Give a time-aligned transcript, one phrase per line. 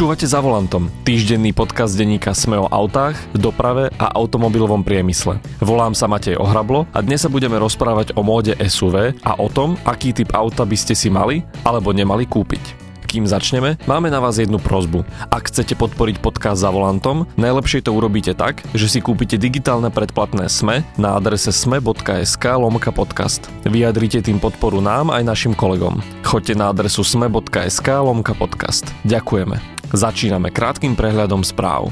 [0.00, 5.36] Počúvate za volantom, týždenný podcast denníka Sme o autách, doprave a automobilovom priemysle.
[5.60, 9.76] Volám sa Matej Ohrablo a dnes sa budeme rozprávať o móde SUV a o tom,
[9.84, 12.80] aký typ auta by ste si mali alebo nemali kúpiť.
[13.12, 15.04] Kým začneme, máme na vás jednu prozbu.
[15.28, 20.48] Ak chcete podporiť podcast za volantom, najlepšie to urobíte tak, že si kúpite digitálne predplatné
[20.48, 23.52] SME na adrese sme.sk lomka podcast.
[23.68, 26.00] Vyjadrite tým podporu nám aj našim kolegom.
[26.24, 28.88] Choďte na adresu sme.sk lomka podcast.
[29.04, 29.79] Ďakujeme.
[29.90, 31.90] Začíname krátkým prehľadom správ.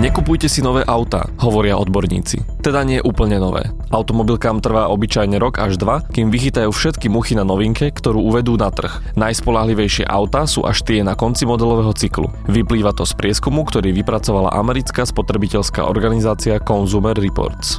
[0.00, 2.64] Nekupujte si nové auta, hovoria odborníci.
[2.64, 3.68] Teda nie úplne nové.
[3.92, 8.72] Automobilkám trvá obyčajne rok až dva, kým vychytajú všetky muchy na novinke, ktorú uvedú na
[8.72, 8.96] trh.
[9.20, 12.32] Najspolahlivejšie auta sú až tie na konci modelového cyklu.
[12.48, 17.76] Vyplýva to z prieskumu, ktorý vypracovala americká spotrebiteľská organizácia Consumer Reports.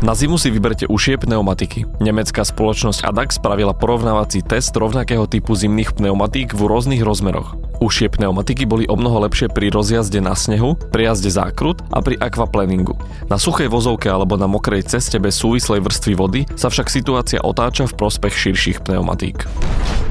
[0.00, 1.84] Na zimu si vyberte ušie pneumatiky.
[2.00, 7.60] Nemecká spoločnosť ADAX spravila porovnávací test rovnakého typu zimných pneumatík v rôznych rozmeroch.
[7.84, 12.16] Ušie pneumatiky boli o mnoho lepšie pri rozjazde na snehu, pri jazde zákrut a pri
[12.16, 12.96] aquaplaningu.
[13.28, 17.84] Na suchej vozovke alebo na mokrej ceste bez súvislej vrstvy vody sa však situácia otáča
[17.84, 19.44] v prospech širších pneumatík.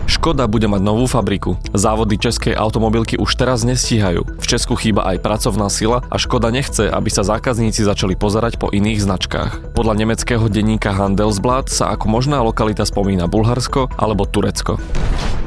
[0.09, 1.61] Škoda bude mať novú fabriku.
[1.69, 4.25] Závody českej automobilky už teraz nestíhajú.
[4.41, 8.73] V Česku chýba aj pracovná sila a Škoda nechce, aby sa zákazníci začali pozerať po
[8.73, 9.77] iných značkách.
[9.79, 14.75] Podľa nemeckého denníka Handelsblatt sa ako možná lokalita spomína Bulharsko alebo Turecko.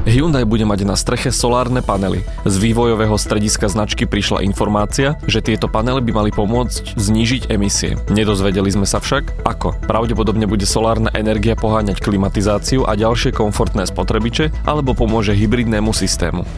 [0.09, 2.25] Hyundai bude mať na streche solárne panely.
[2.49, 8.01] Z vývojového strediska značky prišla informácia, že tieto panely by mali pomôcť znížiť emisie.
[8.09, 9.77] Nedozvedeli sme sa však, ako.
[9.85, 16.49] Pravdepodobne bude solárna energia poháňať klimatizáciu a ďalšie komfortné spotrebiče, alebo pomôže hybridnému systému.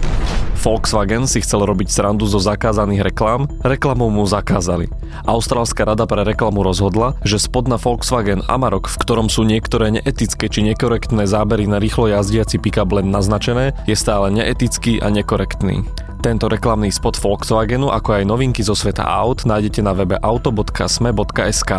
[0.55, 4.89] Volkswagen si chcel robiť srandu zo zakázaných reklám, reklamou mu zakázali.
[5.27, 10.47] Austrálska rada pre reklamu rozhodla, že spod na Volkswagen Amarok, v ktorom sú niektoré neetické
[10.49, 15.85] či nekorektné zábery na rýchlo jazdiaci pick-up len naznačené, je stále neetický a nekorektný.
[16.25, 21.71] Tento reklamný spot Volkswagenu, ako aj novinky zo sveta aut, nájdete na webe auto.sme.sk.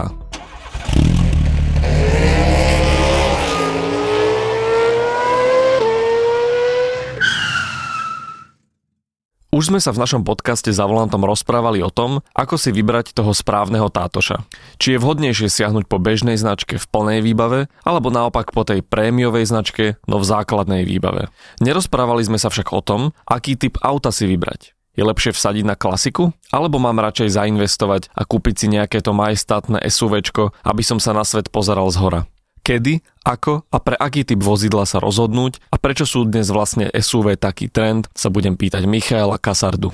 [9.55, 13.31] Už sme sa v našom podcaste za volantom rozprávali o tom, ako si vybrať toho
[13.31, 14.43] správneho tátoša.
[14.83, 19.47] Či je vhodnejšie siahnuť po bežnej značke v plnej výbave, alebo naopak po tej prémiovej
[19.47, 21.31] značke, no v základnej výbave.
[21.63, 24.75] Nerozprávali sme sa však o tom, aký typ auta si vybrať.
[24.99, 26.35] Je lepšie vsadiť na klasiku?
[26.51, 31.23] Alebo mám radšej zainvestovať a kúpiť si nejaké to majestátne SUVčko, aby som sa na
[31.23, 32.21] svet pozeral z hora?
[32.65, 37.37] Kedy, ako a pre aký typ vozidla sa rozhodnúť a prečo sú dnes vlastne SUV
[37.37, 39.93] taký trend, sa budem pýtať Michaela Kasardu.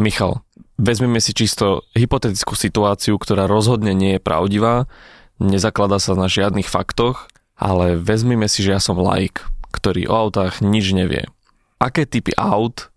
[0.00, 0.40] Michal,
[0.80, 4.88] vezmeme si čisto hypotetickú situáciu, ktorá rozhodne nie je pravdivá,
[5.36, 7.28] nezakladá sa na žiadnych faktoch,
[7.60, 11.28] ale vezmeme si, že ja som laik, ktorý o autách nič nevie.
[11.76, 12.88] Aké typy aut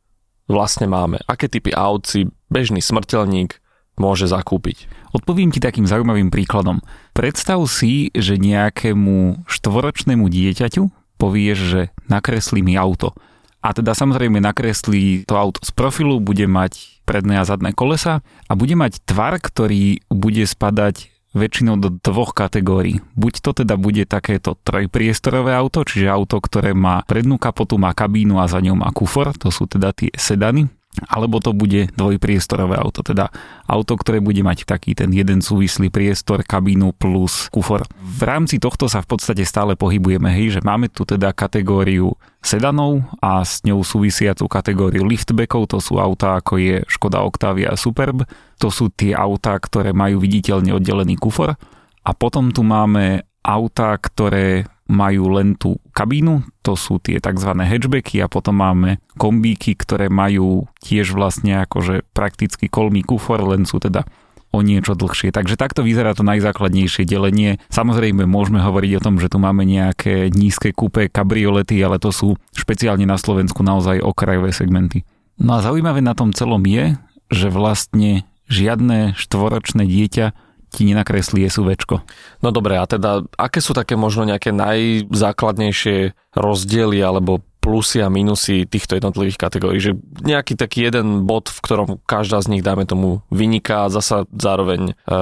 [0.48, 1.20] vlastne máme?
[1.28, 3.60] Aké typy aut si bežný smrteľník
[4.00, 4.88] môže zakúpiť?
[5.16, 6.84] Odpovím ti takým zaujímavým príkladom.
[7.16, 11.82] Predstav si, že nejakému štvoročnému dieťaťu povieš, že
[12.12, 13.16] nakreslí mi auto.
[13.64, 18.54] A teda samozrejme nakreslí to auto z profilu, bude mať predné a zadné kolesa a
[18.60, 23.00] bude mať tvar, ktorý bude spadať väčšinou do dvoch kategórií.
[23.16, 28.36] Buď to teda bude takéto trojpriestorové auto, čiže auto, ktoré má prednú kapotu, má kabínu
[28.36, 30.68] a za ňou má kufor, to sú teda tie sedany,
[31.10, 33.30] alebo to bude dvojpriestorové auto, teda
[33.66, 37.86] auto, ktoré bude mať taký ten jeden súvislý priestor, kabínu plus kufor.
[38.00, 43.02] V rámci tohto sa v podstate stále pohybujeme, hej, že máme tu teda kategóriu sedanov
[43.20, 48.24] a s ňou súvisiacu kategóriu liftbackov, to sú autá ako je Škoda Octavia Superb,
[48.62, 51.58] to sú tie autá, ktoré majú viditeľne oddelený kufor.
[52.06, 57.52] A potom tu máme autá, ktoré majú len tú kabínu, to sú tie tzv.
[57.58, 63.82] hatchbacky a potom máme kombíky, ktoré majú tiež vlastne akože prakticky kolmý kufor, len sú
[63.82, 64.06] teda
[64.54, 65.36] o niečo dlhšie.
[65.36, 67.60] Takže takto vyzerá to najzákladnejšie delenie.
[67.68, 72.40] Samozrejme môžeme hovoriť o tom, že tu máme nejaké nízke kúpe kabriolety, ale to sú
[72.56, 75.04] špeciálne na Slovensku naozaj okrajové segmenty.
[75.36, 76.96] No a zaujímavé na tom celom je,
[77.28, 80.45] že vlastne žiadne štvoročné dieťa
[80.76, 82.04] ti nenakreslí SUVčko.
[82.44, 88.70] No dobre, a teda aké sú také možno nejaké najzákladnejšie rozdiely alebo plusy a minusy
[88.70, 93.26] týchto jednotlivých kategórií, že nejaký taký jeden bod, v ktorom každá z nich, dáme tomu,
[93.34, 95.14] vyniká a zasa zároveň e,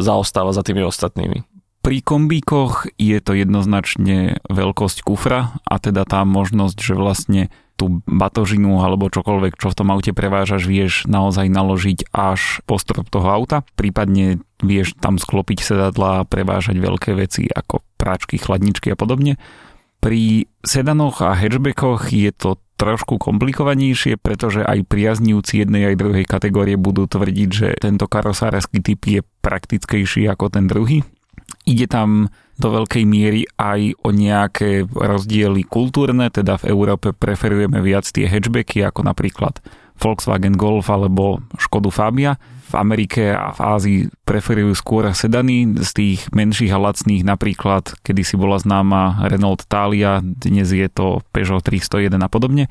[0.00, 1.44] zaostáva za tými ostatnými.
[1.84, 7.42] Pri kombíkoch je to jednoznačne veľkosť kufra a teda tá možnosť, že vlastne
[7.80, 13.08] tú batožinu alebo čokoľvek, čo v tom aute prevážaš, vieš naozaj naložiť až po strop
[13.08, 13.64] toho auta.
[13.72, 19.40] Prípadne vieš tam sklopiť sedadla a prevážať veľké veci ako práčky, chladničky a podobne.
[20.04, 26.80] Pri sedanoch a hatchbackoch je to trošku komplikovanejšie, pretože aj priaznivci jednej aj druhej kategórie
[26.80, 31.04] budú tvrdiť, že tento karosársky typ je praktickejší ako ten druhý.
[31.68, 38.04] Ide tam do veľkej miery aj o nejaké rozdiely kultúrne, teda v Európe preferujeme viac
[38.04, 39.64] tie hatchbacky ako napríklad
[40.00, 42.36] Volkswagen Golf alebo Škodu Fabia.
[42.70, 48.22] V Amerike a v Ázii preferujú skôr sedany z tých menších a lacných, napríklad kedy
[48.22, 52.70] si bola známa Renault Thalia, dnes je to Peugeot 301 a podobne.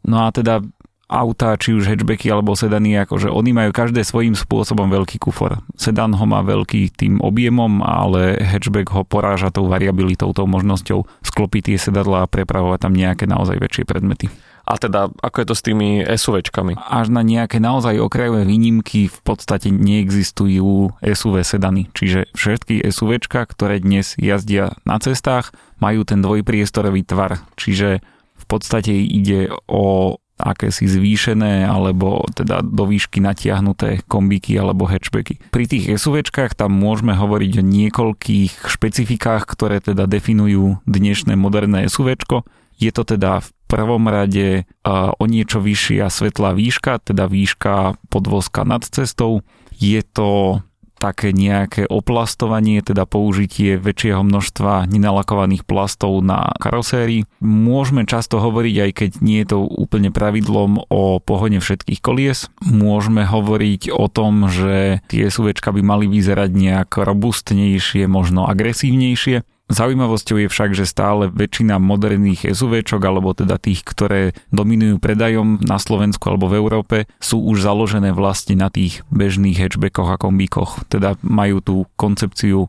[0.00, 0.64] No a teda
[1.08, 5.60] auta, či už hatchbacky alebo sedany, akože oni majú každé svojím spôsobom veľký kufor.
[5.76, 11.74] Sedan ho má veľký tým objemom, ale hatchback ho poráža tou variabilitou, tou možnosťou sklopiť
[11.74, 14.32] tie sedadla a prepravovať tam nejaké naozaj väčšie predmety.
[14.64, 16.80] A teda, ako je to s tými SUVčkami?
[16.80, 21.92] Až na nejaké naozaj okrajové výnimky v podstate neexistujú SUV sedany.
[21.92, 25.52] Čiže všetky SUVčka, ktoré dnes jazdia na cestách,
[25.84, 27.44] majú ten dvojpriestorový tvar.
[27.60, 28.00] Čiže
[28.40, 35.38] v podstate ide o akési zvýšené alebo teda do výšky natiahnuté kombíky alebo hatchbacky.
[35.54, 42.42] Pri tých SUVčkách tam môžeme hovoriť o niekoľkých špecifikách, ktoré teda definujú dnešné moderné SUVčko.
[42.74, 48.82] Je to teda v prvom rade o niečo vyššia svetlá výška, teda výška podvozka nad
[48.82, 49.46] cestou.
[49.78, 50.58] Je to
[51.04, 57.28] také nejaké oplastovanie, teda použitie väčšieho množstva nenalakovaných plastov na karosérii.
[57.44, 62.48] Môžeme často hovoriť, aj keď nie je to úplne pravidlom o pohone všetkých kolies.
[62.64, 69.44] Môžeme hovoriť o tom, že tie SUVčka by mali vyzerať nejak robustnejšie, možno agresívnejšie.
[69.64, 75.80] Zaujímavosťou je však, že stále väčšina moderných SUVčok, alebo teda tých, ktoré dominujú predajom na
[75.80, 80.84] Slovensku alebo v Európe, sú už založené vlastne na tých bežných hatchbackoch a kombíkoch.
[80.92, 82.68] Teda majú tú koncepciu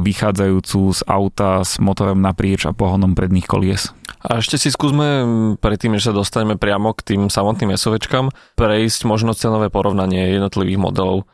[0.00, 3.92] vychádzajúcu z auta s motorom naprieč a pohonom predných kolies.
[4.24, 5.28] A ešte si skúsme
[5.60, 11.28] predtým, než sa dostaneme priamo k tým samotným SUVčkám, prejsť možno cenové porovnanie jednotlivých modelov,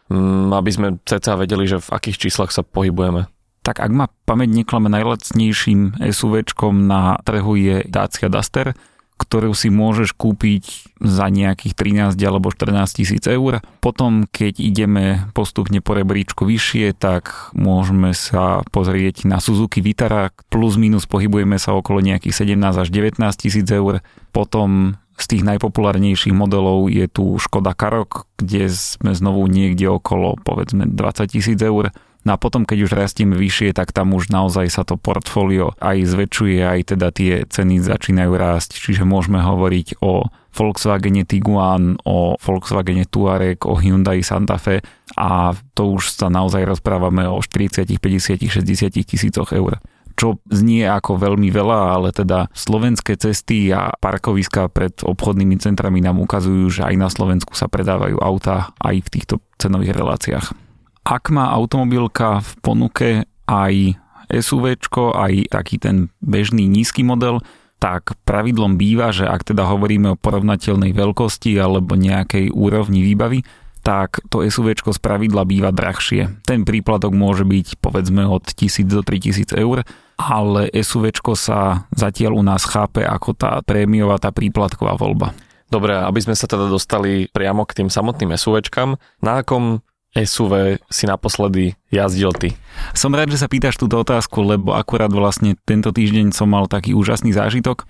[0.50, 3.30] aby sme ceca vedeli, že v akých číslach sa pohybujeme
[3.68, 8.72] tak ak ma pamäť neklame, najlacnejším SUVčkom na trhu je Dacia Duster,
[9.20, 11.76] ktorú si môžeš kúpiť za nejakých
[12.16, 13.60] 13 alebo 14 tisíc eur.
[13.84, 20.80] Potom, keď ideme postupne po rebríčku vyššie, tak môžeme sa pozrieť na Suzuki Vitara, plus
[20.80, 24.00] minus pohybujeme sa okolo nejakých 17 až 19 tisíc eur.
[24.32, 30.88] Potom z tých najpopulárnejších modelov je tu Škoda Karok, kde sme znovu niekde okolo povedzme
[30.88, 31.92] 20 tisíc eur.
[32.28, 36.12] No a potom, keď už rastieme vyššie, tak tam už naozaj sa to portfólio aj
[36.12, 38.76] zväčšuje, aj teda tie ceny začínajú rásť.
[38.76, 44.84] Čiže môžeme hovoriť o Volkswagene Tiguan, o Volkswagene Touareg, o Hyundai Santa Fe
[45.16, 49.80] a to už sa naozaj rozprávame o 40, 50, 60 tisícoch eur
[50.18, 56.18] čo znie ako veľmi veľa, ale teda slovenské cesty a parkoviska pred obchodnými centrami nám
[56.18, 60.67] ukazujú, že aj na Slovensku sa predávajú auta aj v týchto cenových reláciách.
[61.08, 63.08] Ak má automobilka v ponuke
[63.48, 63.96] aj
[64.28, 64.76] SUV,
[65.16, 67.40] aj taký ten bežný nízky model,
[67.80, 73.40] tak pravidlom býva, že ak teda hovoríme o porovnateľnej veľkosti alebo nejakej úrovni výbavy,
[73.80, 76.44] tak to SUV z pravidla býva drahšie.
[76.44, 79.88] Ten príplatok môže byť povedzme od 1000 do 3000 eur,
[80.20, 85.32] ale SUV sa zatiaľ u nás chápe ako tá prémiová, tá príplatková voľba.
[85.72, 89.80] Dobre, aby sme sa teda dostali priamo k tým samotným SUVčkám, na akom
[90.16, 92.56] SUV si naposledy jazdil ty?
[92.96, 96.96] Som rád, že sa pýtaš túto otázku, lebo akurát vlastne tento týždeň som mal taký
[96.96, 97.84] úžasný zážitok.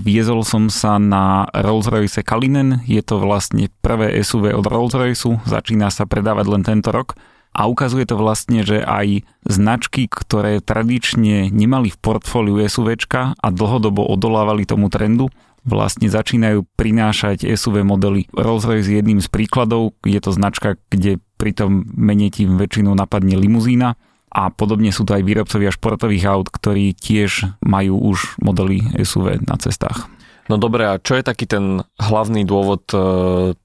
[0.00, 6.08] Viezol som sa na Rolls-Royce Kalinen, je to vlastne prvé SUV od Rolls-Royceu, začína sa
[6.08, 7.14] predávať len tento rok
[7.54, 14.02] a ukazuje to vlastne, že aj značky, ktoré tradične nemali v portfóliu SUVčka a dlhodobo
[14.02, 15.30] odolávali tomu trendu,
[15.66, 18.30] vlastne začínajú prinášať SUV modely.
[18.34, 23.38] Rolls-Royce je jedným z príkladov, je to značka, kde pri tom mene ti väčšinou napadne
[23.38, 23.94] limuzína
[24.28, 29.56] a podobne sú to aj výrobcovia športových aut, ktorí tiež majú už modely SUV na
[29.56, 30.10] cestách.
[30.48, 32.98] No dobre, a čo je taký ten hlavný dôvod, e,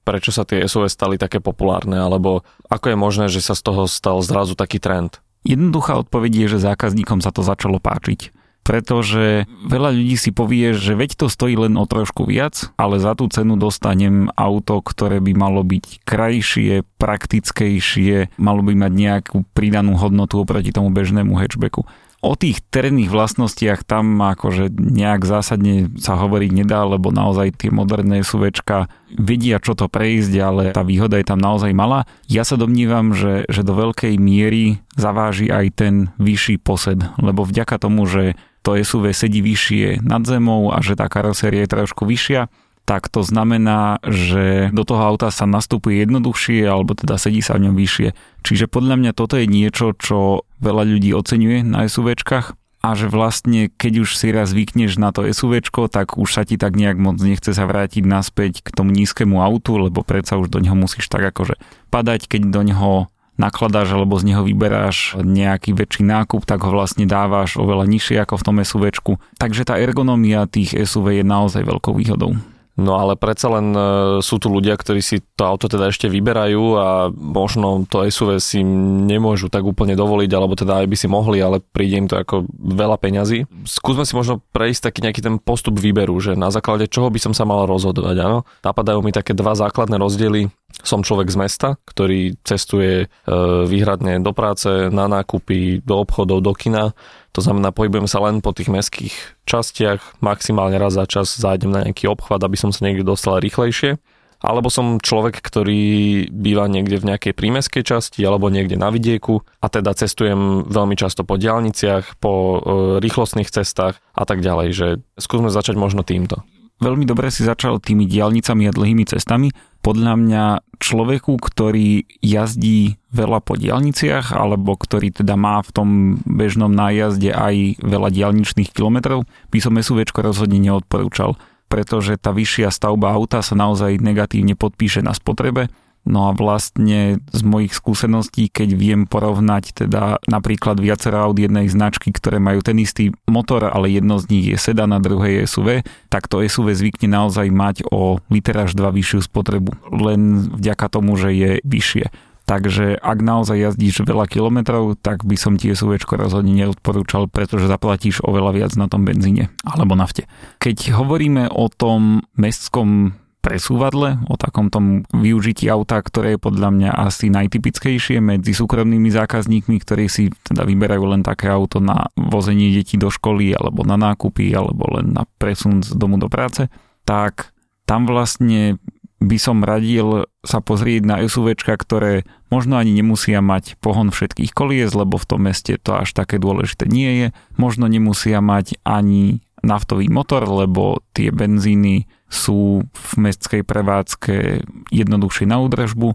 [0.04, 3.88] prečo sa tie SUV stali také populárne, alebo ako je možné, že sa z toho
[3.88, 5.20] stal zrazu taký trend?
[5.48, 10.96] Jednoduchá odpoveď je, že zákazníkom sa to začalo páčiť pretože veľa ľudí si povie, že
[10.96, 15.32] veď to stojí len o trošku viac, ale za tú cenu dostanem auto, ktoré by
[15.36, 21.84] malo byť krajšie, praktickejšie, malo by mať nejakú pridanú hodnotu oproti tomu bežnému hatchbacku.
[22.24, 28.24] O tých terénnych vlastnostiach tam akože nejak zásadne sa hovoriť nedá, lebo naozaj tie moderné
[28.24, 32.08] SUVčka vedia, čo to prejsť, ale tá výhoda je tam naozaj malá.
[32.24, 37.76] Ja sa domnívam, že, že do veľkej miery zaváži aj ten vyšší posed, lebo vďaka
[37.76, 42.48] tomu, že to SUV sedí vyššie nad zemou a že tá karoséria je trošku vyššia,
[42.84, 47.68] tak to znamená, že do toho auta sa nastupuje jednoduchšie alebo teda sedí sa v
[47.68, 48.08] ňom vyššie.
[48.44, 53.72] Čiže podľa mňa toto je niečo, čo veľa ľudí oceňuje na SUVčkách a že vlastne
[53.72, 57.16] keď už si raz zvykneš na to SUVčko, tak už sa ti tak nejak moc
[57.16, 61.24] nechce sa vrátiť naspäť k tomu nízkemu autu, lebo predsa už do neho musíš tak
[61.24, 61.56] akože
[61.88, 62.92] padať, keď do neho
[63.34, 68.38] nakladáš alebo z neho vyberáš nejaký väčší nákup, tak ho vlastne dávaš oveľa nižšie ako
[68.38, 69.12] v tom SUVčku.
[69.38, 72.38] Takže tá ergonomia tých SUV je naozaj veľkou výhodou.
[72.74, 73.80] No ale predsa len e,
[74.18, 78.66] sú tu ľudia, ktorí si to auto teda ešte vyberajú a možno to SUV si
[79.06, 82.50] nemôžu tak úplne dovoliť, alebo teda aj by si mohli, ale príde im to ako
[82.50, 83.46] veľa peňazí.
[83.62, 87.30] Skúsme si možno prejsť taký nejaký ten postup výberu, že na základe čoho by som
[87.30, 88.42] sa mal rozhodovať, áno?
[88.66, 90.50] Napadajú mi také dva základné rozdiely.
[90.82, 93.36] Som človek z mesta, ktorý cestuje e,
[93.70, 96.90] výhradne do práce, na nákupy, do obchodov, do kina
[97.34, 99.10] to znamená, pohybujem sa len po tých mestských
[99.42, 103.98] častiach, maximálne raz za čas zájdem na nejaký obchvat, aby som sa niekde dostal rýchlejšie.
[104.44, 109.72] Alebo som človek, ktorý býva niekde v nejakej prímeskej časti alebo niekde na vidieku a
[109.72, 112.56] teda cestujem veľmi často po diálniciach, po e,
[113.00, 114.68] rýchlostných cestách a tak ďalej.
[114.76, 114.86] Že
[115.16, 116.44] skúsme začať možno týmto.
[116.76, 119.48] Veľmi dobre si začal tými diálnicami a dlhými cestami
[119.84, 120.44] podľa mňa
[120.80, 125.88] človeku, ktorý jazdí veľa po diálniciach, alebo ktorý teda má v tom
[126.24, 131.36] bežnom nájazde aj veľa diálničných kilometrov, by som SUV rozhodne neodporúčal,
[131.68, 135.68] pretože tá vyššia stavba auta sa naozaj negatívne podpíše na spotrebe
[136.04, 142.12] No a vlastne z mojich skúseností, keď viem porovnať teda napríklad viacero aut jednej značky,
[142.12, 145.68] ktoré majú ten istý motor, ale jedno z nich je sedan a druhé je SUV,
[146.12, 151.16] tak to SUV zvykne naozaj mať o liter až 2 vyššiu spotrebu, len vďaka tomu,
[151.16, 152.12] že je vyššie.
[152.44, 158.20] Takže ak naozaj jazdíš veľa kilometrov, tak by som ti SUV rozhodne neodporúčal, pretože zaplatíš
[158.20, 160.28] oveľa viac na tom benzíne alebo nafte.
[160.60, 166.90] Keď hovoríme o tom mestskom presúvadle, o takom tom využití auta, ktoré je podľa mňa
[166.96, 172.96] asi najtypickejšie medzi súkromnými zákazníkmi, ktorí si teda vyberajú len také auto na vozenie detí
[172.96, 176.72] do školy alebo na nákupy alebo len na presun z domu do práce,
[177.04, 177.52] tak
[177.84, 178.80] tam vlastne
[179.20, 184.92] by som radil sa pozrieť na SUV, ktoré možno ani nemusia mať pohon všetkých kolies,
[184.92, 187.26] lebo v tom meste to až také dôležité nie je.
[187.56, 195.60] Možno nemusia mať ani naftový motor, lebo tie benzíny sú v mestskej prevádzke jednoduchšie na
[195.64, 196.14] údržbu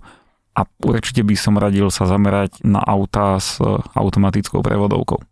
[0.58, 3.62] a určite by som radil sa zamerať na autá s
[3.96, 5.24] automatickou prevodovkou.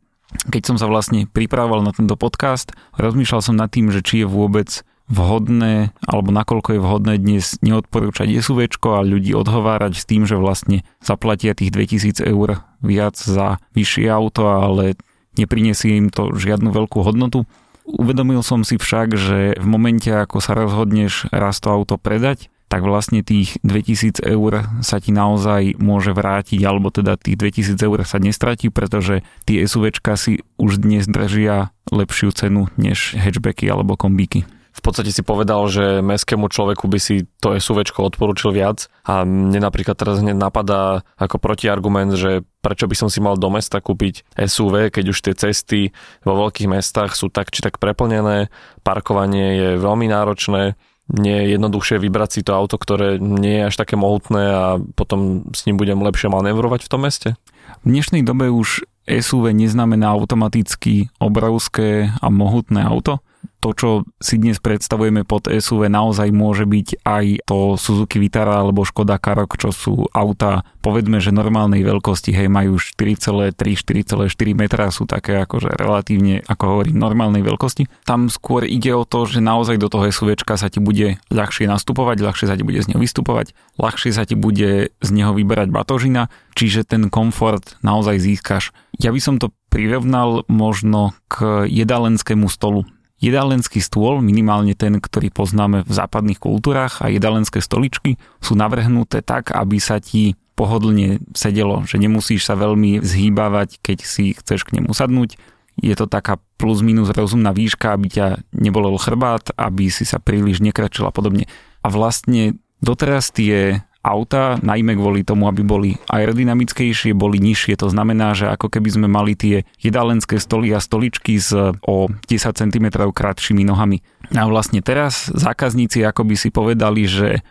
[0.52, 4.28] Keď som sa vlastne pripravoval na tento podcast, rozmýšľal som nad tým, že či je
[4.28, 10.36] vôbec vhodné, alebo nakoľko je vhodné dnes neodporúčať SUV a ľudí odhovárať s tým, že
[10.36, 15.00] vlastne zaplatia tých 2000 eur viac za vyššie auto, ale
[15.40, 17.48] neprinesie im to žiadnu veľkú hodnotu.
[17.88, 22.84] Uvedomil som si však, že v momente, ako sa rozhodneš raz to auto predať, tak
[22.84, 28.20] vlastne tých 2000 eur sa ti naozaj môže vrátiť, alebo teda tých 2000 eur sa
[28.20, 34.44] nestratí, pretože tie SUVčka si už dnes držia lepšiu cenu než hatchbacky alebo kombíky
[34.78, 39.66] v podstate si povedal, že mestskému človeku by si to SUV odporúčil viac a mne
[39.66, 44.28] napríklad teraz hneď napadá ako protiargument, že prečo by som si mal do mesta kúpiť
[44.36, 45.96] SUV, keď už tie cesty
[46.28, 48.52] vo veľkých mestách sú tak či tak preplnené,
[48.84, 50.76] parkovanie je veľmi náročné,
[51.08, 54.66] nie je jednoduchšie vybrať si to auto, ktoré nie je až také mohutné a
[55.00, 57.40] potom s ním budem lepšie manevrovať v tom meste?
[57.88, 63.24] V dnešnej dobe už SUV neznamená automaticky obrovské a mohutné auto
[63.58, 63.90] to, čo
[64.22, 69.58] si dnes predstavujeme pod SUV, naozaj môže byť aj to Suzuki Vitara alebo Škoda Karoq,
[69.58, 76.46] čo sú auta, povedzme, že normálnej veľkosti, hej, majú 4,3-4,4 metra, sú také akože relatívne,
[76.46, 78.06] ako hovorím, normálnej veľkosti.
[78.06, 82.24] Tam skôr ide o to, že naozaj do toho SUV sa ti bude ľahšie nastupovať,
[82.24, 86.30] ľahšie sa ti bude z neho vystupovať, ľahšie sa ti bude z neho vyberať batožina,
[86.54, 88.72] čiže ten komfort naozaj získaš.
[88.98, 92.88] Ja by som to prirovnal možno k jedálenskému stolu
[93.18, 99.50] Jedálenský stôl, minimálne ten, ktorý poznáme v západných kultúrach a jedálenské stoličky sú navrhnuté tak,
[99.50, 104.94] aby sa ti pohodlne sedelo, že nemusíš sa veľmi zhýbavať, keď si chceš k nemu
[104.94, 105.38] sadnúť.
[105.78, 110.62] Je to taká plus minus rozumná výška, aby ťa nebolel chrbát, aby si sa príliš
[110.62, 111.46] nekračil a podobne.
[111.86, 117.76] A vlastne doteraz tie auta, najmä kvôli tomu, aby boli aerodynamickejšie, boli nižšie.
[117.84, 121.52] To znamená, že ako keby sme mali tie jedálenské stoly a stoličky s
[121.84, 124.00] o 10 cm krátšími nohami.
[124.32, 127.44] A vlastne teraz zákazníci ako by si povedali, že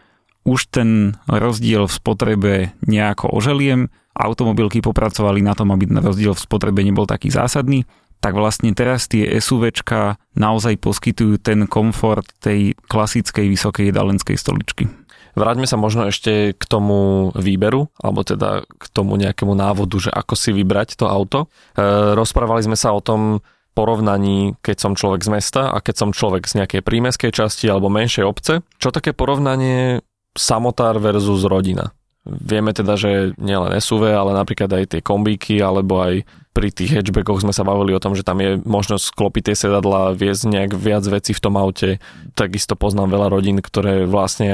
[0.47, 2.55] už ten rozdiel v spotrebe
[2.87, 7.85] nejako oželiem, automobilky popracovali na tom, aby ten rozdiel v spotrebe nebol taký zásadný,
[8.25, 14.89] tak vlastne teraz tie SUVčka naozaj poskytujú ten komfort tej klasickej vysokej jedalenskej stoličky.
[15.37, 20.33] Vráťme sa možno ešte k tomu výberu, alebo teda k tomu nejakému návodu, že ako
[20.33, 21.53] si vybrať to auto.
[21.77, 23.45] E, rozprávali sme sa o tom
[23.77, 27.93] porovnaní, keď som človek z mesta a keď som človek z nejakej prímeskej časti alebo
[27.93, 28.65] menšej obce.
[28.81, 30.01] Čo také porovnanie
[30.33, 31.93] samotár versus rodina?
[32.25, 36.25] Vieme teda, že nielen SUV, ale napríklad aj tie kombíky, alebo aj
[36.57, 40.17] pri tých hatchbackoch sme sa bavili o tom, že tam je možnosť sklopiť tie sedadla,
[40.17, 42.01] viesť nejak viac vecí v tom aute.
[42.33, 44.49] Takisto poznám veľa rodín, ktoré vlastne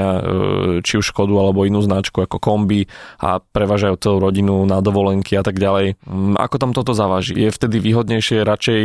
[0.83, 2.91] či už Škodu alebo inú značku ako kombi
[3.23, 5.95] a prevážajú celú rodinu na dovolenky a tak ďalej.
[6.03, 7.39] Mm, ako tam toto zaváži?
[7.39, 8.81] Je vtedy výhodnejšie radšej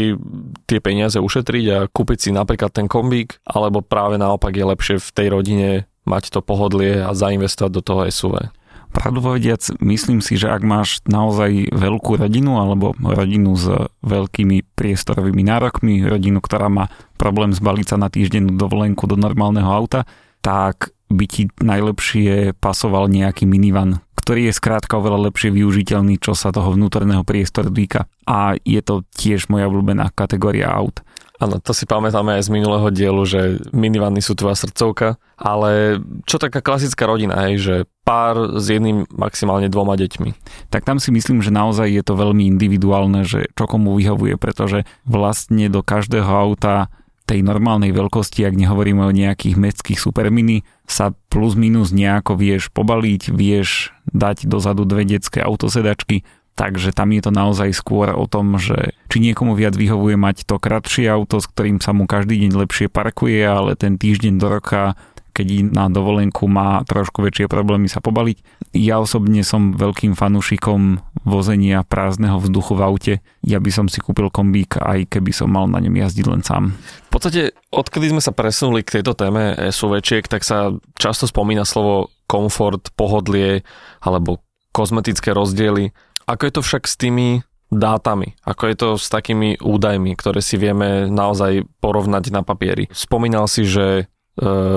[0.71, 5.11] tie peniaze ušetriť a kúpiť si napríklad ten kombík, alebo práve naopak je lepšie v
[5.11, 5.69] tej rodine
[6.07, 8.55] mať to pohodlie a zainvestovať do toho SUV?
[8.89, 13.69] Pravdu povediac, myslím si, že ak máš naozaj veľkú rodinu alebo rodinu s
[14.03, 16.91] veľkými priestorovými nárokmi, rodinu, ktorá má
[17.21, 20.09] problém zbaliť sa na týždennú dovolenku do normálneho auta,
[20.41, 26.53] tak by ti najlepšie pasoval nejaký minivan, ktorý je skrátka oveľa lepšie využiteľný, čo sa
[26.53, 28.05] toho vnútorného priestoru týka.
[28.29, 31.01] A je to tiež moja obľúbená kategória aut.
[31.39, 36.43] Áno, to si pamätáme aj z minulého dielu, že minivany sú tvoja srdcovka, ale čo
[36.43, 40.35] taká klasická rodina, hej, že pár s jedným maximálne dvoma deťmi.
[40.67, 44.83] Tak tam si myslím, že naozaj je to veľmi individuálne, že čo komu vyhovuje, pretože
[45.07, 46.91] vlastne do každého auta
[47.29, 53.29] tej normálnej veľkosti, ak nehovoríme o nejakých mestských supermini, sa plus minus nejako vieš pobaliť,
[53.29, 56.25] vieš dať dozadu dve detské autosedačky,
[56.59, 60.59] Takže tam je to naozaj skôr o tom, že či niekomu viac vyhovuje mať to
[60.59, 64.99] kratšie auto, s ktorým sa mu každý deň lepšie parkuje, ale ten týždeň do roka
[65.39, 68.43] keď na dovolenku má trošku väčšie problémy sa pobaliť.
[68.75, 73.15] Ja osobne som veľkým fanúšikom vozenia prázdneho vzduchu v aute.
[73.47, 76.75] Ja by som si kúpil kombík, aj keby som mal na ňom jazdiť len sám.
[77.07, 82.11] V podstate, odkedy sme sa presunuli k tejto téme SUVčiek, tak sa často spomína slovo
[82.27, 83.63] komfort, pohodlie
[84.03, 84.43] alebo
[84.75, 85.95] kozmetické rozdiely.
[86.29, 87.41] Ako je to však s tými
[87.73, 88.37] dátami?
[88.45, 92.93] Ako je to s takými údajmi, ktoré si vieme naozaj porovnať na papieri?
[92.93, 94.05] Spomínal si, že e,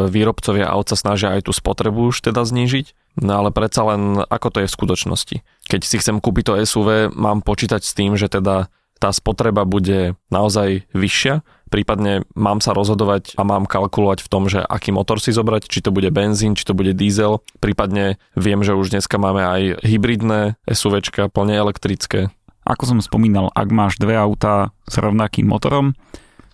[0.08, 4.48] výrobcovia aut sa snažia aj tú spotrebu už teda znížiť, no ale predsa len ako
[4.48, 5.38] to je v skutočnosti.
[5.68, 10.14] Keď si chcem kúpiť to SUV, mám počítať s tým, že teda tá spotreba bude
[10.30, 11.42] naozaj vyššia,
[11.74, 15.82] prípadne mám sa rozhodovať a mám kalkulovať v tom, že aký motor si zobrať, či
[15.82, 20.62] to bude benzín, či to bude diesel, prípadne viem, že už dneska máme aj hybridné
[20.70, 22.30] SUVčka, plne elektrické.
[22.62, 25.98] Ako som spomínal, ak máš dve autá s rovnakým motorom,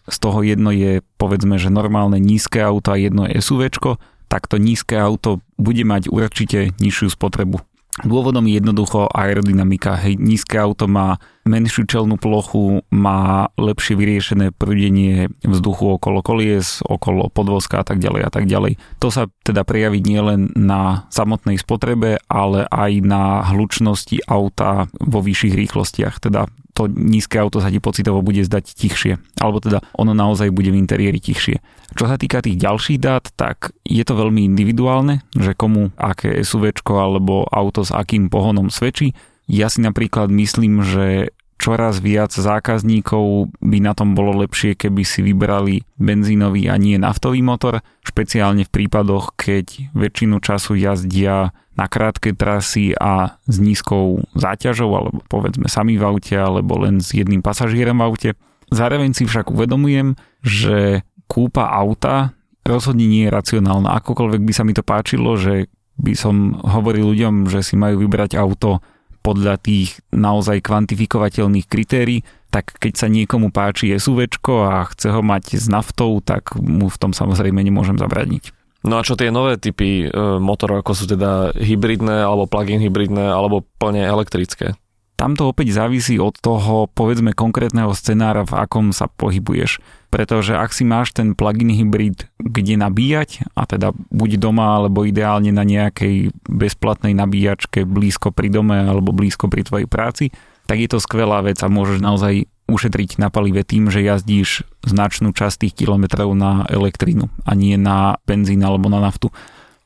[0.07, 3.99] z toho jedno je povedzme, že normálne nízke auto a jedno je SUVčko,
[4.31, 7.59] tak to nízke auto bude mať určite nižšiu spotrebu.
[8.05, 9.97] Dôvodom je jednoducho aerodynamika.
[9.97, 11.17] Hej, nízke auto má
[11.49, 18.21] menšiu čelnú plochu, má lepšie vyriešené prúdenie vzduchu okolo kolies, okolo podvozka a tak ďalej
[18.21, 18.77] a tak ďalej.
[19.01, 25.57] To sa teda prejaví nielen na samotnej spotrebe, ale aj na hlučnosti auta vo vyšších
[25.57, 26.21] rýchlostiach.
[26.21, 26.45] Teda
[26.77, 29.17] to nízke auto sa ti pocitovo bude zdať tichšie.
[29.41, 31.57] Alebo teda ono naozaj bude v interiéri tichšie.
[31.95, 36.75] Čo sa týka tých ďalších dát, tak je to veľmi individuálne, že komu aké SUV
[36.91, 39.15] alebo auto s akým pohonom svedčí.
[39.47, 45.25] Ja si napríklad myslím, že čoraz viac zákazníkov by na tom bolo lepšie, keby si
[45.25, 52.33] vybrali benzínový a nie naftový motor, špeciálne v prípadoch, keď väčšinu času jazdia na krátke
[52.33, 58.01] trasy a s nízkou záťažou, alebo povedzme sami v aute, alebo len s jedným pasažierom
[58.01, 58.29] v aute.
[58.73, 62.33] Zároveň si však uvedomujem, že kúpa auta
[62.67, 63.95] rozhodne nie je racionálna.
[64.03, 68.35] Akokoľvek by sa mi to páčilo, že by som hovoril ľuďom, že si majú vybrať
[68.37, 68.83] auto
[69.25, 74.29] podľa tých naozaj kvantifikovateľných kritérií, tak keď sa niekomu páči SUV
[74.63, 78.55] a chce ho mať s naftou, tak mu v tom samozrejme nemôžem zabraniť.
[78.87, 80.09] No a čo tie nové typy e,
[80.39, 84.79] motorov, ako sú teda hybridné, alebo plug-in hybridné, alebo plne elektrické?
[85.17, 89.81] Tam to opäť závisí od toho, povedzme, konkrétneho scenára, v akom sa pohybuješ.
[90.13, 95.49] Pretože ak si máš ten plug-in hybrid kde nabíjať, a teda buď doma, alebo ideálne
[95.49, 100.29] na nejakej bezplatnej nabíjačke blízko pri dome, alebo blízko pri tvojej práci,
[100.69, 105.33] tak je to skvelá vec a môžeš naozaj ušetriť na palive tým, že jazdíš značnú
[105.33, 109.33] časť tých kilometrov na elektrínu a nie na benzín alebo na naftu.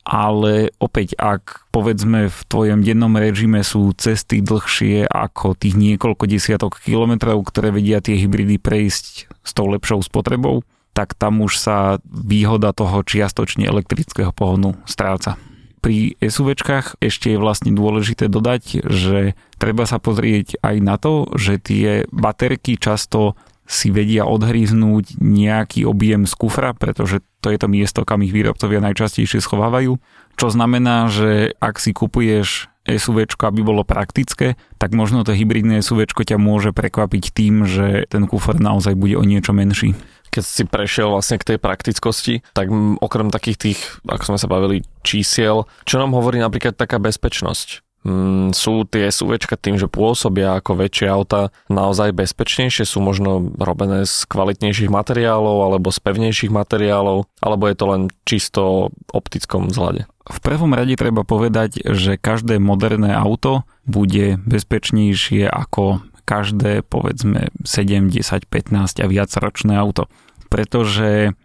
[0.01, 6.81] Ale opäť ak povedzme v tvojom dennom režime sú cesty dlhšie ako tých niekoľko desiatok
[6.81, 12.73] kilometrov, ktoré vedia tie hybridy prejsť s tou lepšou spotrebou, tak tam už sa výhoda
[12.75, 15.39] toho čiastočne elektrického pohonu stráca.
[15.81, 21.57] Pri SUVčkách ešte je vlastne dôležité dodať, že treba sa pozrieť aj na to, že
[21.57, 23.33] tie baterky často
[23.71, 28.83] si vedia odhryznúť nejaký objem z kufra, pretože to je to miesto, kam ich výrobcovia
[28.83, 29.95] najčastejšie schovávajú.
[30.35, 36.03] Čo znamená, že ak si kupuješ SUV, aby bolo praktické, tak možno to hybridné SUV
[36.11, 39.95] ťa môže prekvapiť tým, že ten kufor naozaj bude o niečo menší
[40.31, 42.71] keď si prešiel vlastne k tej praktickosti, tak
[43.03, 47.83] okrem takých tých, ako sme sa bavili, čísiel, čo nám hovorí napríklad taká bezpečnosť?
[48.01, 54.09] Mm, sú tie SUVčka tým, že pôsobia ako väčšie auta naozaj bezpečnejšie, sú možno robené
[54.09, 60.09] z kvalitnejších materiálov alebo z pevnejších materiálov, alebo je to len čisto optickom vzhľade?
[60.25, 68.09] V prvom rade treba povedať, že každé moderné auto bude bezpečnejšie ako každé povedzme 7,
[68.09, 70.09] 10, 15 a viac ročné auto.
[70.49, 71.37] Pretože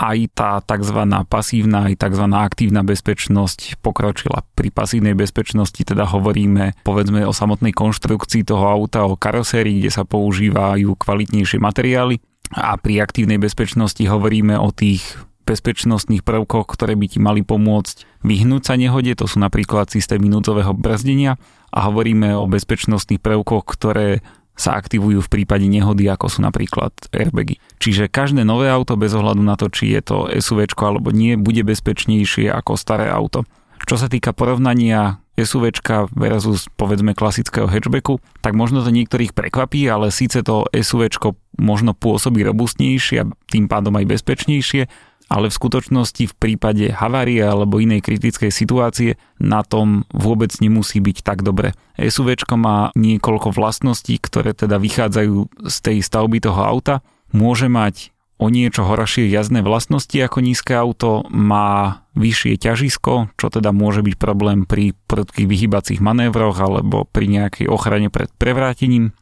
[0.00, 0.96] aj tá tzv.
[1.28, 2.24] pasívna, aj tzv.
[2.32, 4.48] aktívna bezpečnosť pokročila.
[4.56, 10.08] Pri pasívnej bezpečnosti teda hovoríme povedzme o samotnej konštrukcii toho auta, o karosérii, kde sa
[10.08, 12.16] používajú kvalitnejšie materiály
[12.56, 15.04] a pri aktívnej bezpečnosti hovoríme o tých
[15.44, 20.72] bezpečnostných prvkoch, ktoré by ti mali pomôcť vyhnúť sa nehode, to sú napríklad systémy núdzového
[20.78, 21.36] brzdenia
[21.74, 24.22] a hovoríme o bezpečnostných prvkoch, ktoré
[24.60, 27.56] sa aktivujú v prípade nehody, ako sú napríklad airbagy.
[27.80, 31.64] Čiže každé nové auto bez ohľadu na to, či je to SUV alebo nie, bude
[31.64, 33.48] bezpečnejšie ako staré auto.
[33.88, 35.72] Čo sa týka porovnania SUV
[36.12, 41.08] versus povedzme klasického hatchbacku, tak možno to niektorých prekvapí, ale síce to SUV
[41.56, 44.84] možno pôsobí robustnejšie a tým pádom aj bezpečnejšie,
[45.30, 51.22] ale v skutočnosti v prípade havárie alebo inej kritickej situácie na tom vôbec nemusí byť
[51.22, 51.78] tak dobre.
[51.94, 57.06] SUV má niekoľko vlastností, ktoré teda vychádzajú z tej stavby toho auta.
[57.30, 63.70] Môže mať o niečo horšie jazdné vlastnosti ako nízke auto, má vyššie ťažisko, čo teda
[63.70, 69.12] môže byť problém pri prudkých vyhybacích manévroch alebo pri nejakej ochrane pred prevrátením.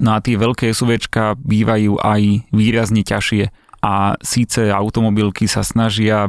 [0.00, 1.02] No a tie veľké SUV
[1.36, 6.28] bývajú aj výrazne ťažšie a síce automobilky sa snažia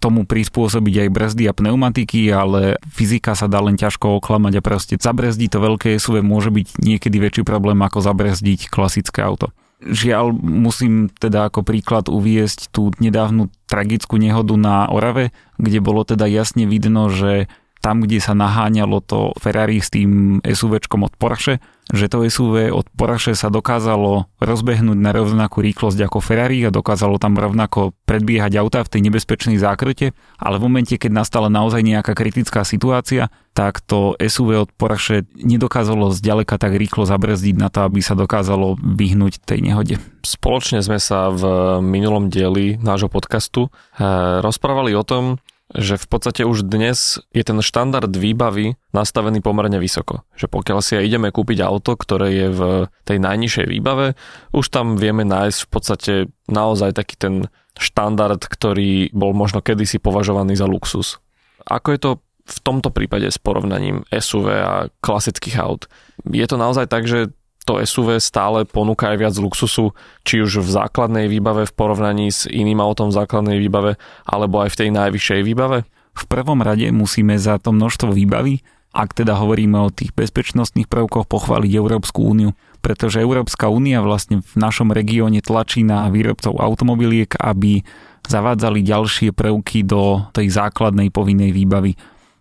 [0.00, 4.94] tomu prispôsobiť aj brzdy a pneumatiky, ale fyzika sa dá len ťažko oklamať a proste
[4.96, 9.52] zabrzdiť to veľké SUV môže byť niekedy väčší problém ako zabrzdiť klasické auto.
[9.80, 16.28] Žiaľ, musím teda ako príklad uviesť tú nedávnu tragickú nehodu na Orave, kde bolo teda
[16.28, 17.48] jasne vidno, že
[17.80, 22.86] tam, kde sa naháňalo to Ferrari s tým SUVčkom od Porsche, že to SUV od
[22.94, 28.80] Porsche sa dokázalo rozbehnúť na rovnakú rýchlosť ako Ferrari a dokázalo tam rovnako predbiehať auta
[28.86, 34.14] v tej nebezpečnej zákrute, ale v momente, keď nastala naozaj nejaká kritická situácia, tak to
[34.16, 39.60] SUV od Porsche nedokázalo zďaleka tak rýchlo zabrzdiť na to, aby sa dokázalo vyhnúť tej
[39.66, 39.98] nehode.
[40.22, 41.42] Spoločne sme sa v
[41.82, 47.58] minulom dieli nášho podcastu eh, rozprávali o tom, že v podstate už dnes je ten
[47.62, 50.26] štandard výbavy nastavený pomerne vysoko.
[50.34, 52.60] Že pokiaľ si aj ideme kúpiť auto, ktoré je v
[53.06, 54.18] tej najnižšej výbave,
[54.50, 56.12] už tam vieme nájsť v podstate
[56.50, 57.34] naozaj taký ten
[57.78, 61.22] štandard, ktorý bol možno kedysi považovaný za luxus.
[61.70, 62.10] Ako je to
[62.50, 65.86] v tomto prípade s porovnaním SUV a klasických aut?
[66.26, 67.30] Je to naozaj tak, že
[67.70, 69.94] to SUV stále ponúka aj viac luxusu,
[70.26, 73.94] či už v základnej výbave v porovnaní s iným autom v základnej výbave,
[74.26, 75.86] alebo aj v tej najvyššej výbave?
[76.10, 81.30] V prvom rade musíme za to množstvo výbavy, ak teda hovoríme o tých bezpečnostných prvkoch,
[81.30, 87.86] pochváliť Európsku úniu, pretože Európska únia vlastne v našom regióne tlačí na výrobcov automobiliek, aby
[88.26, 91.94] zavádzali ďalšie prvky do tej základnej povinnej výbavy.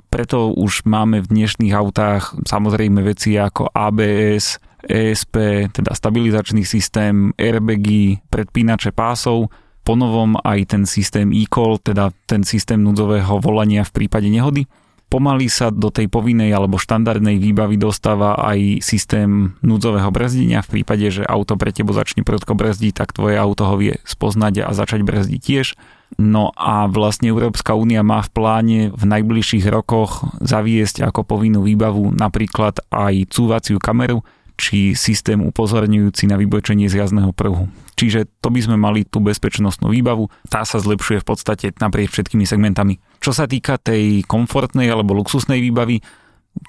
[0.09, 8.23] Preto už máme v dnešných autách samozrejme veci ako ABS, ESP, teda stabilizačný systém, airbagy,
[8.31, 9.51] predpínače pásov,
[9.83, 14.69] ponovom aj ten systém e-call, teda ten systém núdzového volania v prípade nehody.
[15.09, 20.61] Pomaly sa do tej povinnej alebo štandardnej výbavy dostáva aj systém núdzového brzdenia.
[20.61, 24.69] V prípade, že auto pre tebo začne prudko brzdiť, tak tvoje auto ho vie spoznať
[24.69, 25.73] a začať brzdiť tiež.
[26.21, 32.13] No a vlastne Európska únia má v pláne v najbližších rokoch zaviesť ako povinnú výbavu
[32.13, 34.21] napríklad aj cúvaciu kameru,
[34.59, 37.71] či systém upozorňujúci na vybočenie z jazdného prhu.
[37.95, 42.43] Čiže to by sme mali tú bezpečnostnú výbavu, tá sa zlepšuje v podstate naprieč všetkými
[42.43, 42.99] segmentami.
[43.23, 46.03] Čo sa týka tej komfortnej alebo luxusnej výbavy,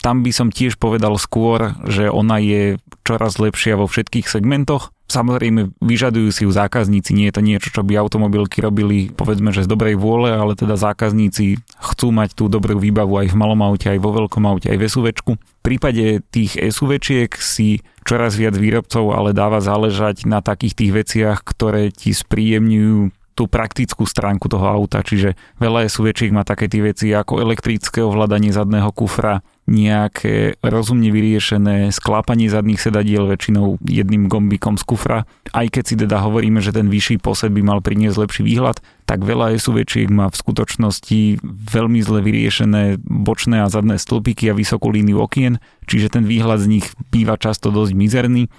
[0.07, 5.75] tam by som tiež povedal skôr, že ona je čoraz lepšia vo všetkých segmentoch, Samozrejme,
[5.83, 9.71] vyžadujú si ju zákazníci, nie je to niečo, čo by automobilky robili, povedzme, že z
[9.75, 13.99] dobrej vôle, ale teda zákazníci chcú mať tú dobrú výbavu aj v malom aute, aj
[13.99, 15.33] vo veľkom aute, aj v SUVčku.
[15.35, 21.39] V prípade tých SUVčiek si čoraz viac výrobcov ale dáva záležať na takých tých veciach,
[21.43, 27.11] ktoré ti spríjemňujú tú praktickú stránku toho auta, čiže veľa SUVčiek má také tie veci
[27.11, 34.85] ako elektrické ovládanie zadného kufra, nejaké rozumne vyriešené sklápanie zadných sedadiel väčšinou jedným gombikom z
[34.85, 35.19] kufra.
[35.55, 39.23] Aj keď si teda hovoríme, že ten vyšší posed by mal priniesť lepší výhľad, tak
[39.23, 45.23] veľa SUVčiek má v skutočnosti veľmi zle vyriešené bočné a zadné stĺpiky a vysokú líniu
[45.23, 48.51] okien, čiže ten výhľad z nich býva často dosť mizerný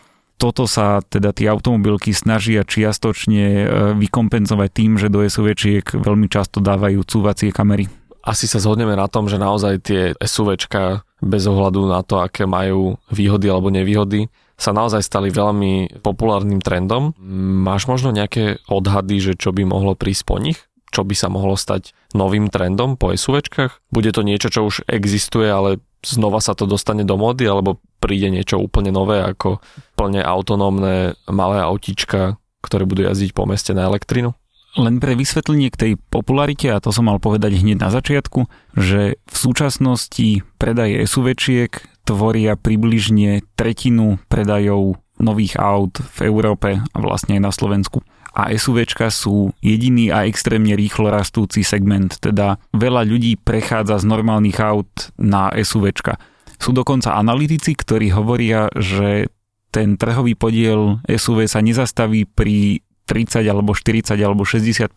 [0.41, 6.57] toto sa teda tie automobilky snažia čiastočne e, vykompenzovať tým, že do SUVčiek veľmi často
[6.57, 8.00] dávajú cúvacie kamery.
[8.21, 13.01] Asi sa zhodneme na tom, že naozaj tie SUVčka bez ohľadu na to, aké majú
[13.09, 14.29] výhody alebo nevýhody,
[14.61, 17.17] sa naozaj stali veľmi populárnym trendom.
[17.65, 20.69] Máš možno nejaké odhady, že čo by mohlo prísť po nich?
[20.93, 23.89] Čo by sa mohlo stať novým trendom po SUVčkách?
[23.89, 28.29] Bude to niečo, čo už existuje, ale znova sa to dostane do mody, alebo príde
[28.29, 29.65] niečo úplne nové, ako
[29.97, 34.37] plne autonómne malé autička, ktoré budú jazdiť po meste na elektrinu?
[34.79, 38.47] Len pre vysvetlenie k tej popularite, a to som mal povedať hneď na začiatku,
[38.79, 41.75] že v súčasnosti predaje SUVčiek
[42.07, 47.99] tvoria približne tretinu predajov nových aut v Európe a vlastne aj na Slovensku
[48.31, 54.57] a SUVčka sú jediný a extrémne rýchlo rastúci segment, teda veľa ľudí prechádza z normálnych
[54.63, 56.15] aut na SUVčka.
[56.55, 59.27] Sú dokonca analytici, ktorí hovoria, že
[59.71, 64.87] ten trhový podiel SUV sa nezastaví pri 30 alebo 40 alebo 60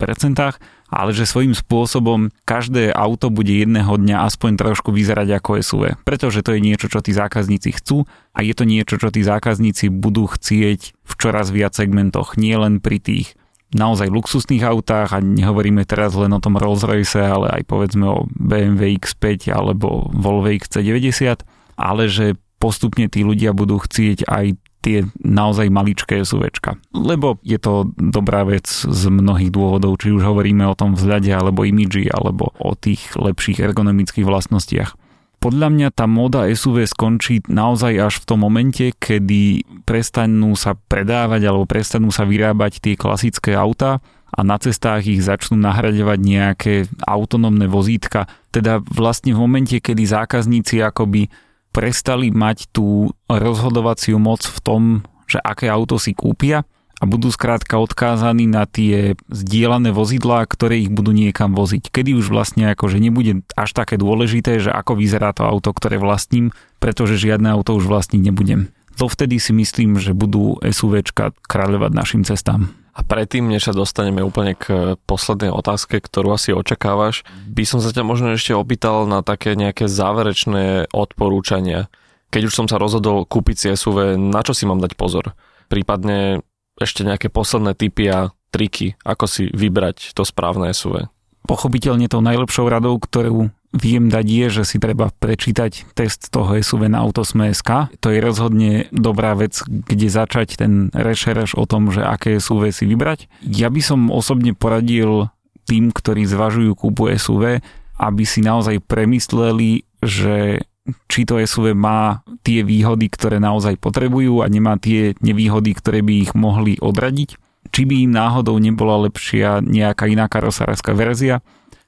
[0.87, 5.83] ale že svojím spôsobom každé auto bude jedného dňa aspoň trošku vyzerať ako SUV.
[6.07, 9.91] Pretože to je niečo, čo tí zákazníci chcú a je to niečo, čo tí zákazníci
[9.91, 13.35] budú chcieť v čoraz viac segmentoch, nie len pri tých
[13.75, 18.95] naozaj luxusných autách a nehovoríme teraz len o tom Rolls-Royce, ale aj povedzme o BMW
[18.95, 21.43] X5 alebo Volvo XC90,
[21.75, 26.77] ale že postupne tí ľudia budú chcieť aj tie naozaj maličké SUVčka.
[26.93, 31.65] Lebo je to dobrá vec z mnohých dôvodov, či už hovoríme o tom vzhľade, alebo
[31.65, 34.93] imidži, alebo o tých lepších ergonomických vlastnostiach.
[35.41, 41.41] Podľa mňa tá móda SUV skončí naozaj až v tom momente, kedy prestanú sa predávať
[41.45, 44.01] alebo prestanú sa vyrábať tie klasické auta
[44.33, 46.73] a na cestách ich začnú nahradovať nejaké
[47.05, 48.25] autonómne vozítka.
[48.49, 51.29] Teda vlastne v momente, kedy zákazníci akoby
[51.75, 54.81] prestali mať tú rozhodovaciu moc v tom,
[55.27, 56.63] že aké auto si kúpia
[56.95, 61.91] a budú skrátka odkázaní na tie zdieľané vozidlá, ktoré ich budú niekam voziť.
[61.91, 66.55] Kedy už vlastne akože nebude až také dôležité, že ako vyzerá to auto, ktoré vlastním,
[66.79, 68.71] pretože žiadne auto už vlastniť nebudem.
[68.95, 72.71] Dovtedy si myslím, že budú SUVčka kráľovať našim cestám.
[72.95, 77.91] A predtým, než sa dostaneme úplne k poslednej otázke, ktorú asi očakávaš, by som sa
[77.91, 81.91] ťa možno ešte opýtal na také nejaké záverečné odporúčania.
[82.31, 85.35] Keď už som sa rozhodol kúpiť si SUV, na čo si mám dať pozor?
[85.67, 86.39] Prípadne
[86.79, 91.11] ešte nejaké posledné typy a triky, ako si vybrať to správne SUV.
[91.45, 96.91] Pochopiteľne tou najlepšou radou, ktorú viem dať je, že si treba prečítať test toho SUV
[96.91, 97.91] na Autosme.sk.
[97.99, 102.85] To je rozhodne dobrá vec, kde začať ten rešereš o tom, že aké SUV si
[102.87, 103.27] vybrať.
[103.43, 105.27] Ja by som osobne poradil
[105.65, 107.59] tým, ktorí zvažujú kúpu SUV,
[107.97, 110.61] aby si naozaj premysleli, že
[111.09, 116.13] či to SUV má tie výhody, ktoré naozaj potrebujú a nemá tie nevýhody, ktoré by
[116.29, 117.41] ich mohli odradiť.
[117.73, 121.41] Či by im náhodou nebola lepšia nejaká iná karosárska verzia,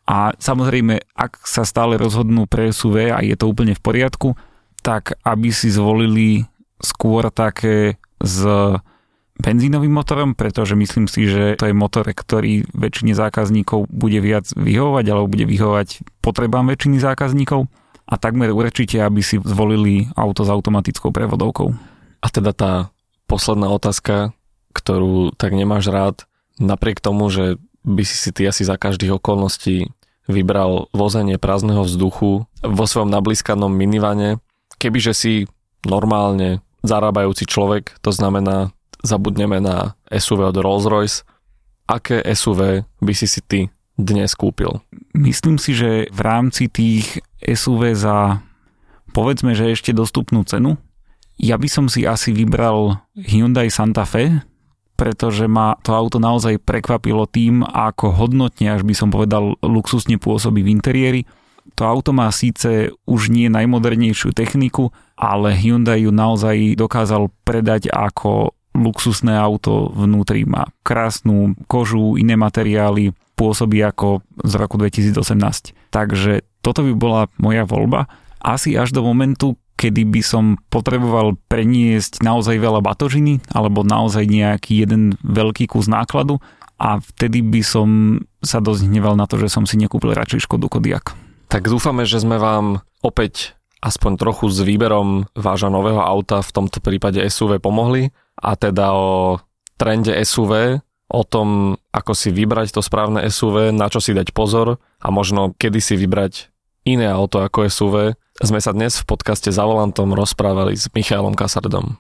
[0.08, 4.40] a samozrejme, ak sa stále rozhodnú pre SUV a je to úplne v poriadku,
[4.80, 6.48] tak aby si zvolili
[6.80, 8.40] skôr také s
[9.38, 15.06] benzínovým motorom, pretože myslím si, že to je motor, ktorý väčšine zákazníkov bude viac vyhovovať
[15.12, 17.70] alebo bude vyhovovať potrebám väčšiny zákazníkov
[18.08, 21.76] a takmer určite, aby si zvolili auto s automatickou prevodovkou.
[22.24, 22.72] A teda tá
[23.28, 24.32] posledná otázka,
[24.72, 26.24] ktorú tak nemáš rád,
[26.58, 29.90] napriek tomu, že by si si ty asi za každých okolností
[30.28, 34.44] vybral vozenie prázdneho vzduchu vo svojom nablískanom minivane.
[34.78, 35.34] Kebyže si
[35.88, 41.24] normálne zarábajúci človek, to znamená zabudneme na SUV od Rolls-Royce,
[41.88, 43.60] aké SUV by si si ty
[43.98, 44.84] dnes kúpil?
[45.16, 48.44] Myslím si, že v rámci tých SUV za
[49.16, 50.78] povedzme, že ešte dostupnú cenu,
[51.42, 54.42] ja by som si asi vybral Hyundai Santa Fe,
[54.98, 60.66] pretože ma to auto naozaj prekvapilo tým, ako hodnotne, až by som povedal, luxusne pôsobí
[60.66, 61.22] v interiéri.
[61.78, 68.58] To auto má síce už nie najmodernejšiu techniku, ale Hyundai ju naozaj dokázal predať ako
[68.74, 75.94] luxusné auto, vnútri má krásnu kožu, iné materiály, pôsobí ako z roku 2018.
[75.94, 78.10] Takže toto by bola moja voľba.
[78.42, 84.84] Asi až do momentu, kedy by som potreboval preniesť naozaj veľa batožiny alebo naozaj nejaký
[84.84, 86.42] jeden veľký kus nákladu
[86.82, 90.70] a vtedy by som sa dosť hneval na to, že som si nekúpil radšej Škodu
[90.70, 91.14] Kodiak.
[91.48, 96.82] Tak dúfame, že sme vám opäť aspoň trochu s výberom vášho nového auta, v tomto
[96.82, 99.42] prípade SUV, pomohli a teda o
[99.78, 104.82] trende SUV, o tom, ako si vybrať to správne SUV, na čo si dať pozor
[105.00, 106.52] a možno kedy si vybrať
[106.88, 112.00] iné auto ako SUV, sme sa dnes v podcaste za volantom rozprávali s Michailom Kasardom.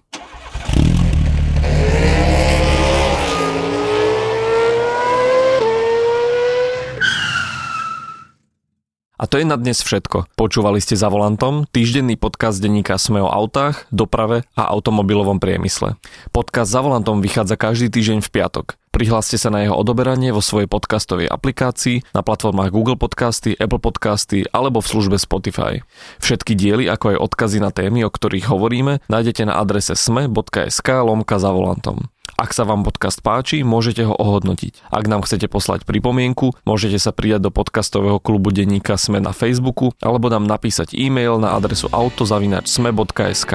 [9.17, 10.29] A to je na dnes všetko.
[10.37, 15.97] Počúvali ste za volantom týždenný podcast denníka Sme o autách, doprave a automobilovom priemysle.
[16.29, 18.77] Podcast za volantom vychádza každý týždeň v piatok.
[18.93, 24.45] Prihláste sa na jeho odoberanie vo svojej podcastovej aplikácii na platformách Google Podcasty, Apple Podcasty
[24.53, 25.81] alebo v službe Spotify.
[26.21, 31.41] Všetky diely, ako aj odkazy na témy, o ktorých hovoríme, nájdete na adrese sme.sk lomka
[31.41, 32.05] za volantom.
[32.37, 34.93] Ak sa vám podcast páči, môžete ho ohodnotiť.
[34.93, 39.89] Ak nám chcete poslať pripomienku, môžete sa pridať do podcastového klubu denníka Sme na Facebooku
[40.05, 43.53] alebo nám napísať e-mail na adresu autozavinačsme.sk.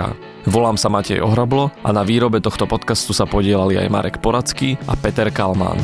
[0.50, 4.98] Volám sa Matej Ohrablo a na výrobe tohto podcastu sa podielali aj Marek Poracký a
[4.98, 5.78] Peter Kalmán.